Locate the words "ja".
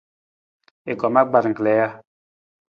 1.79-1.87